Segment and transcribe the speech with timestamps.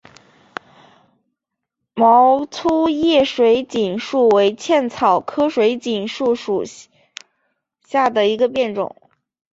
[1.93, 6.63] 毛粗叶水锦树为茜草科水锦树属
[7.87, 8.95] 下的一个变种。